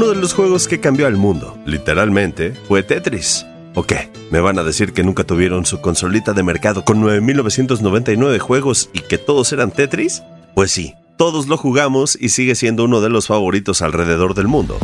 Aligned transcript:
Uno 0.00 0.08
de 0.08 0.16
los 0.16 0.32
juegos 0.32 0.66
que 0.66 0.80
cambió 0.80 1.06
al 1.06 1.18
mundo, 1.18 1.58
literalmente, 1.66 2.54
fue 2.66 2.82
Tetris. 2.82 3.44
¿O 3.74 3.82
qué? 3.82 4.10
¿Me 4.30 4.40
van 4.40 4.58
a 4.58 4.64
decir 4.64 4.94
que 4.94 5.04
nunca 5.04 5.24
tuvieron 5.24 5.66
su 5.66 5.82
consolita 5.82 6.32
de 6.32 6.42
mercado 6.42 6.86
con 6.86 7.02
9.999 7.02 8.38
juegos 8.38 8.88
y 8.94 9.00
que 9.00 9.18
todos 9.18 9.52
eran 9.52 9.72
Tetris? 9.72 10.22
Pues 10.54 10.70
sí, 10.70 10.94
todos 11.18 11.48
lo 11.48 11.58
jugamos 11.58 12.16
y 12.18 12.30
sigue 12.30 12.54
siendo 12.54 12.84
uno 12.84 13.02
de 13.02 13.10
los 13.10 13.26
favoritos 13.26 13.82
alrededor 13.82 14.32
del 14.32 14.48
mundo 14.48 14.78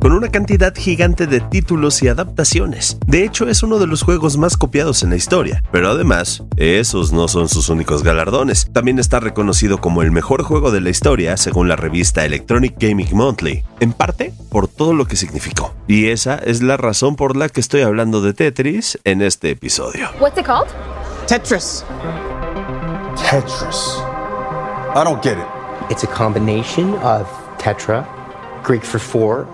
con 0.00 0.12
una 0.12 0.28
cantidad 0.28 0.74
gigante 0.74 1.26
de 1.26 1.40
títulos 1.40 2.02
y 2.02 2.08
adaptaciones. 2.08 2.98
De 3.06 3.24
hecho, 3.24 3.48
es 3.48 3.62
uno 3.62 3.78
de 3.78 3.86
los 3.86 4.02
juegos 4.02 4.36
más 4.36 4.56
copiados 4.56 5.02
en 5.02 5.10
la 5.10 5.16
historia, 5.16 5.62
pero 5.70 5.90
además, 5.90 6.42
esos 6.56 7.12
no 7.12 7.28
son 7.28 7.48
sus 7.48 7.68
únicos 7.68 8.02
galardones. 8.02 8.70
También 8.72 8.98
está 8.98 9.20
reconocido 9.20 9.80
como 9.80 10.02
el 10.02 10.10
mejor 10.10 10.42
juego 10.42 10.70
de 10.70 10.80
la 10.80 10.90
historia 10.90 11.36
según 11.36 11.68
la 11.68 11.76
revista 11.76 12.24
Electronic 12.24 12.74
Gaming 12.78 13.14
Monthly, 13.14 13.62
en 13.80 13.92
parte 13.92 14.32
por 14.50 14.68
todo 14.68 14.94
lo 14.94 15.06
que 15.06 15.16
significó. 15.16 15.74
Y 15.86 16.08
esa 16.08 16.36
es 16.36 16.62
la 16.62 16.76
razón 16.76 17.16
por 17.16 17.36
la 17.36 17.48
que 17.48 17.60
estoy 17.60 17.82
hablando 17.82 18.22
de 18.22 18.32
Tetris 18.32 18.98
en 19.04 19.22
este 19.22 19.50
episodio. 19.50 20.08
What's 20.18 20.38
it 20.38 20.46
called? 20.46 20.68
Tetris. 21.26 21.84
Tetris. 23.16 23.98
I 24.94 25.04
don't 25.04 25.22
get 25.22 25.38
it. 25.38 25.46
It's 25.90 26.04
a 26.04 26.08
combination 26.08 26.94
of 27.02 27.28
tetra, 27.58 28.06
Greek 28.62 28.82
for 28.82 28.98
four, 28.98 29.46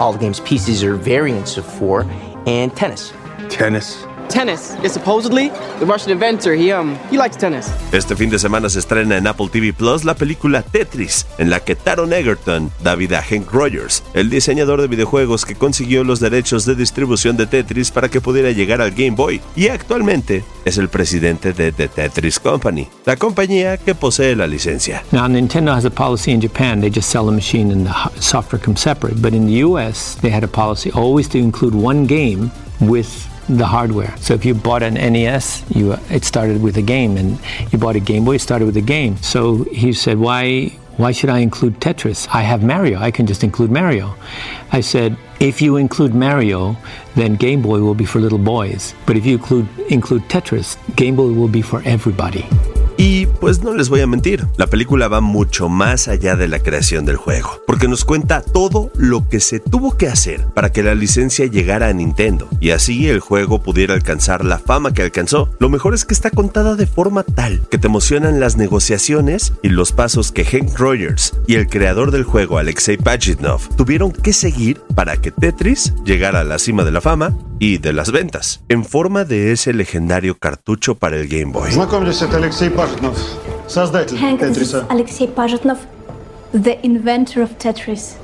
all 0.00 0.12
the 0.12 0.18
game's 0.18 0.40
pieces 0.40 0.82
are 0.82 0.96
variants 0.96 1.58
of 1.58 1.64
four, 1.64 2.04
and 2.46 2.74
tennis. 2.74 3.12
Tennis. 3.50 4.02
Tennis 4.30 4.76
is 4.84 4.92
supposedly 4.92 5.50
the 5.80 5.86
Russian 5.86 6.12
inventor. 6.12 6.54
He 6.54 6.72
um 6.72 6.96
he 7.10 7.18
likes 7.18 7.36
tennis. 7.36 7.66
Este 7.92 8.14
fin 8.14 8.30
de 8.30 8.38
semana 8.38 8.68
se 8.68 8.78
estrena 8.78 9.16
en 9.16 9.26
Apple 9.26 9.48
TV 9.50 9.72
Plus 9.72 10.04
la 10.04 10.14
película 10.14 10.62
Tetris, 10.62 11.26
en 11.38 11.50
la 11.50 11.60
que 11.60 11.74
Taron 11.74 12.12
Egerton 12.12 12.70
da 12.82 12.94
vida 12.94 13.18
a 13.18 13.22
Hank 13.22 13.50
Rogers, 13.50 14.02
el 14.14 14.30
diseñador 14.30 14.80
de 14.80 14.88
videojuegos 14.88 15.44
que 15.44 15.56
consiguió 15.56 16.04
los 16.04 16.20
derechos 16.20 16.64
de 16.64 16.74
distribución 16.76 17.36
de 17.36 17.46
Tetris 17.46 17.90
para 17.90 18.08
que 18.08 18.20
pudiera 18.20 18.50
llegar 18.52 18.80
al 18.80 18.92
Game 18.92 19.16
Boy 19.16 19.40
y 19.56 19.68
actualmente 19.68 20.44
es 20.64 20.78
el 20.78 20.88
presidente 20.88 21.52
de 21.52 21.72
The 21.72 21.88
Tetris 21.88 22.38
Company, 22.38 22.88
la 23.06 23.16
compañía 23.16 23.76
que 23.78 23.94
posee 23.94 24.36
la 24.36 24.46
licencia. 24.46 25.02
Now, 25.10 25.26
Nintendo 25.26 25.74
has 25.74 25.84
a 25.84 25.90
policy 25.90 26.30
in 26.30 26.40
Japan, 26.40 26.80
they 26.80 26.90
just 26.90 27.10
sell 27.10 27.26
the 27.26 27.32
machine 27.32 27.72
and 27.72 27.86
the 27.86 28.20
software 28.20 28.60
comes 28.62 28.80
separate. 28.80 29.20
But 29.20 29.34
in 29.34 29.46
the 29.46 29.64
US, 29.64 30.16
they 30.20 30.30
had 30.30 30.44
a 30.44 30.48
policy 30.48 30.90
always 30.92 31.28
to 31.30 31.38
include 31.38 31.74
one 31.74 32.06
game 32.06 32.50
with 32.80 33.29
the 33.56 33.66
hardware. 33.66 34.14
So 34.18 34.34
if 34.34 34.44
you 34.44 34.54
bought 34.54 34.82
an 34.82 34.94
NES, 34.94 35.64
you 35.70 35.92
it 36.10 36.24
started 36.24 36.62
with 36.62 36.76
a 36.76 36.82
game, 36.82 37.16
and 37.16 37.38
you 37.72 37.78
bought 37.78 37.96
a 37.96 38.00
Game 38.00 38.24
Boy, 38.24 38.36
it 38.36 38.40
started 38.40 38.66
with 38.66 38.76
a 38.76 38.82
game. 38.82 39.16
So 39.18 39.64
he 39.64 39.92
said, 39.92 40.18
why 40.18 40.72
why 40.96 41.12
should 41.12 41.30
I 41.30 41.38
include 41.38 41.80
Tetris? 41.80 42.28
I 42.30 42.42
have 42.42 42.62
Mario. 42.62 42.98
I 42.98 43.10
can 43.10 43.26
just 43.26 43.42
include 43.42 43.70
Mario. 43.70 44.14
I 44.70 44.82
said, 44.82 45.16
if 45.40 45.62
you 45.62 45.76
include 45.76 46.14
Mario, 46.14 46.76
then 47.14 47.36
Game 47.36 47.62
Boy 47.62 47.80
will 47.80 47.94
be 47.94 48.04
for 48.04 48.20
little 48.20 48.38
boys. 48.38 48.94
But 49.06 49.16
if 49.16 49.24
you 49.24 49.36
include 49.36 49.68
include 49.88 50.22
Tetris, 50.28 50.76
Game 50.96 51.16
Boy 51.16 51.32
will 51.32 51.48
be 51.48 51.62
for 51.62 51.82
everybody. 51.84 52.44
Y 53.02 53.24
pues 53.24 53.62
no 53.62 53.72
les 53.72 53.88
voy 53.88 54.02
a 54.02 54.06
mentir, 54.06 54.46
la 54.58 54.66
película 54.66 55.08
va 55.08 55.22
mucho 55.22 55.70
más 55.70 56.06
allá 56.06 56.36
de 56.36 56.48
la 56.48 56.58
creación 56.58 57.06
del 57.06 57.16
juego, 57.16 57.62
porque 57.66 57.88
nos 57.88 58.04
cuenta 58.04 58.42
todo 58.42 58.90
lo 58.94 59.26
que 59.26 59.40
se 59.40 59.58
tuvo 59.58 59.96
que 59.96 60.06
hacer 60.06 60.44
para 60.48 60.70
que 60.70 60.82
la 60.82 60.94
licencia 60.94 61.46
llegara 61.46 61.88
a 61.88 61.94
Nintendo 61.94 62.46
y 62.60 62.72
así 62.72 63.08
el 63.08 63.20
juego 63.20 63.62
pudiera 63.62 63.94
alcanzar 63.94 64.44
la 64.44 64.58
fama 64.58 64.92
que 64.92 65.00
alcanzó. 65.00 65.48
Lo 65.60 65.70
mejor 65.70 65.94
es 65.94 66.04
que 66.04 66.12
está 66.12 66.30
contada 66.30 66.76
de 66.76 66.86
forma 66.86 67.22
tal 67.22 67.62
que 67.70 67.78
te 67.78 67.86
emocionan 67.86 68.38
las 68.38 68.58
negociaciones 68.58 69.54
y 69.62 69.70
los 69.70 69.92
pasos 69.92 70.30
que 70.30 70.44
Hank 70.44 70.78
Rogers 70.78 71.32
y 71.46 71.54
el 71.54 71.68
creador 71.68 72.10
del 72.10 72.24
juego 72.24 72.58
Alexei 72.58 72.98
Pajitnov 72.98 73.66
tuvieron 73.78 74.12
que 74.12 74.34
seguir 74.34 74.78
para 74.94 75.16
que 75.16 75.30
Tetris 75.30 75.94
llegara 76.04 76.40
a 76.40 76.44
la 76.44 76.58
cima 76.58 76.84
de 76.84 76.92
la 76.92 77.00
fama 77.00 77.34
y 77.59 77.77
de 77.77 77.93
las 77.93 78.11
ventas, 78.11 78.61
en 78.69 78.83
forma 78.85 79.23
de 79.23 79.51
ese 79.51 79.73
legendario 79.73 80.37
cartucho 80.37 80.95
para 80.95 81.17
el 81.17 81.27
Game 81.27 81.51
Boy. 81.51 81.71
Знакомьтесь, 81.71 82.21
это 82.21 82.37
Алексей 82.37 82.69
Пажитнов, 82.69 83.17
создатель 83.67 84.17
Hank, 84.17 84.39
this 84.39 84.49
is 84.49 84.71
Тетриса. 84.71 84.85
Alexei 84.89 85.27
Pajitnov, 85.27 85.77
the 86.51 86.79
inventor 86.83 87.41
of 87.41 87.57
Tetris. 87.57 88.17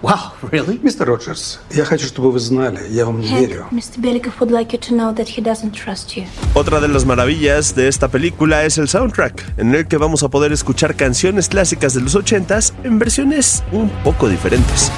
Wow, 0.00 0.30
really? 0.52 0.78
Мистер 0.80 1.08
Роджерс, 1.08 1.58
я 1.72 1.84
хочу, 1.84 2.06
чтобы 2.06 2.30
вы 2.30 2.38
знали, 2.38 2.78
я 2.90 3.04
вам 3.04 3.20
Hank, 3.20 3.40
верю. 3.40 3.66
Mr. 3.72 3.98
Belikov 3.98 4.38
would 4.38 4.52
like 4.52 4.72
you 4.72 4.78
to 4.78 4.94
know 4.94 5.12
that 5.12 5.26
he 5.36 5.42
doesn't 5.42 5.72
trust 5.72 6.16
you. 6.16 6.24
Otra 6.54 6.80
de 6.80 6.86
las 6.86 7.04
maravillas 7.04 7.74
de 7.74 7.88
esta 7.88 8.06
película 8.06 8.64
es 8.64 8.78
el 8.78 8.88
soundtrack, 8.88 9.58
en 9.58 9.74
el 9.74 9.88
que 9.88 9.96
vamos 9.96 10.22
a 10.22 10.28
poder 10.28 10.52
escuchar 10.52 10.94
canciones 10.94 11.48
clásicas 11.48 11.94
de 11.94 12.02
los 12.02 12.14
80s 12.14 12.74
en 12.84 13.00
versiones 13.00 13.64
un 13.72 13.90
poco 14.04 14.28
diferentes. 14.28 14.92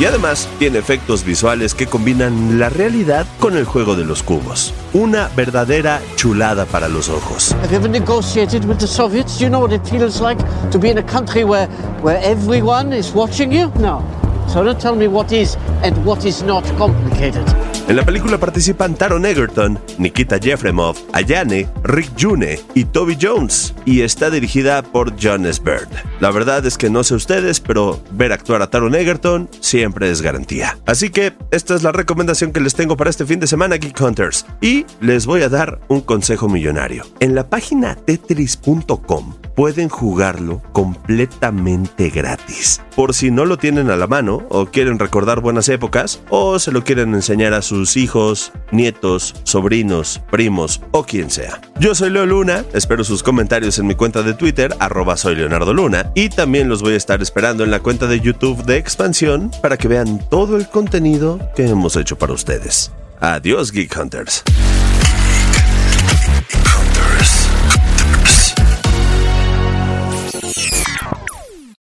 Y 0.00 0.06
además 0.06 0.48
tiene 0.58 0.78
efectos 0.78 1.24
visuales 1.24 1.74
que 1.74 1.86
combinan 1.86 2.58
la 2.58 2.70
realidad 2.70 3.26
con 3.38 3.58
el 3.58 3.66
juego 3.66 3.96
de 3.96 4.06
los 4.06 4.22
cubos. 4.22 4.72
Una 4.94 5.28
verdadera 5.36 6.00
chulada 6.16 6.64
para 6.64 6.88
los 6.88 7.10
ojos. 7.10 7.54
Have 7.62 7.70
you 7.70 7.76
ever 7.76 7.90
negotiated 7.90 8.64
with 8.64 8.78
the 8.78 8.86
Soviets? 8.86 9.38
Do 9.38 9.44
you 9.44 9.50
know 9.50 9.60
what 9.60 9.74
it 9.74 9.86
feels 9.86 10.22
like 10.22 10.42
to 10.70 10.78
be 10.78 10.88
in 10.88 10.96
a 10.96 11.02
country 11.02 11.44
where, 11.44 11.68
where 12.00 12.18
everyone 12.24 12.96
is 12.96 13.12
watching 13.14 13.52
you? 13.52 13.70
No. 13.78 14.02
So 14.48 14.64
don't 14.64 14.80
tell 14.80 14.96
me 14.96 15.06
what 15.06 15.32
is 15.32 15.58
and 15.82 15.94
what 16.06 16.24
is 16.24 16.42
not 16.42 16.64
complicated. 16.78 17.59
En 17.88 17.96
la 17.96 18.04
película 18.04 18.38
participan 18.38 18.94
Taron 18.94 19.26
Egerton, 19.26 19.78
Nikita 19.98 20.38
Jefremov, 20.38 20.96
Ayane, 21.12 21.68
Rick 21.82 22.12
June 22.18 22.60
y 22.74 22.84
Toby 22.84 23.18
Jones, 23.20 23.74
y 23.84 24.02
está 24.02 24.30
dirigida 24.30 24.82
por 24.82 25.14
John 25.20 25.44
S. 25.44 25.60
Bird. 25.60 25.88
La 26.20 26.30
verdad 26.30 26.64
es 26.66 26.78
que 26.78 26.88
no 26.88 27.02
sé 27.02 27.14
ustedes, 27.14 27.58
pero 27.58 28.00
ver 28.12 28.32
actuar 28.32 28.62
a 28.62 28.70
Taron 28.70 28.94
Egerton 28.94 29.48
siempre 29.60 30.10
es 30.10 30.22
garantía. 30.22 30.78
Así 30.86 31.10
que 31.10 31.32
esta 31.50 31.74
es 31.74 31.82
la 31.82 31.90
recomendación 31.90 32.52
que 32.52 32.60
les 32.60 32.74
tengo 32.74 32.96
para 32.96 33.10
este 33.10 33.26
fin 33.26 33.40
de 33.40 33.48
semana, 33.48 33.76
Geek 33.76 34.00
Hunters. 34.00 34.46
Y 34.60 34.86
les 35.00 35.26
voy 35.26 35.42
a 35.42 35.48
dar 35.48 35.80
un 35.88 36.00
consejo 36.00 36.48
millonario. 36.48 37.04
En 37.18 37.34
la 37.34 37.48
página 37.48 37.96
tetris.com 37.96 39.34
pueden 39.56 39.88
jugarlo 39.88 40.62
completamente 40.72 42.08
gratis. 42.08 42.80
Por 42.96 43.14
si 43.14 43.30
no 43.30 43.44
lo 43.44 43.58
tienen 43.58 43.90
a 43.90 43.96
la 43.96 44.06
mano 44.06 44.46
o 44.48 44.66
quieren 44.66 44.98
recordar 44.98 45.40
buenas 45.40 45.68
épocas 45.68 46.22
o 46.30 46.58
se 46.58 46.72
lo 46.72 46.84
quieren 46.84 47.14
enseñar 47.14 47.52
a 47.52 47.62
sus 47.80 47.96
hijos, 47.96 48.52
nietos, 48.72 49.34
sobrinos, 49.44 50.20
primos 50.30 50.82
o 50.90 51.04
quien 51.04 51.30
sea. 51.30 51.62
Yo 51.78 51.94
soy 51.94 52.10
Leo 52.10 52.26
Luna, 52.26 52.62
espero 52.74 53.04
sus 53.04 53.22
comentarios 53.22 53.78
en 53.78 53.86
mi 53.86 53.94
cuenta 53.94 54.22
de 54.22 54.34
Twitter, 54.34 54.74
arroba 54.80 55.16
soy 55.16 55.34
Leonardo 55.34 55.72
Luna, 55.72 56.12
y 56.14 56.28
también 56.28 56.68
los 56.68 56.82
voy 56.82 56.92
a 56.92 56.98
estar 56.98 57.22
esperando 57.22 57.64
en 57.64 57.70
la 57.70 57.80
cuenta 57.80 58.06
de 58.06 58.20
YouTube 58.20 58.64
de 58.64 58.76
Expansión 58.76 59.50
para 59.62 59.78
que 59.78 59.88
vean 59.88 60.18
todo 60.28 60.58
el 60.58 60.68
contenido 60.68 61.40
que 61.56 61.66
hemos 61.66 61.96
hecho 61.96 62.18
para 62.18 62.34
ustedes. 62.34 62.92
Adiós, 63.18 63.72
Geek 63.72 63.96
Hunters. 63.96 64.44